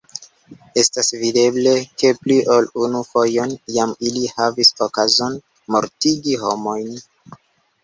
Estas 0.83 1.09
videble, 1.23 1.73
ke 2.03 2.11
pli 2.21 2.37
ol 2.55 2.69
unu 2.85 3.03
fojon 3.11 3.53
jam 3.77 3.93
ili 4.11 4.33
havis 4.39 4.75
okazon 4.89 5.39
mortigi 5.77 6.43
homojn! 6.49 6.93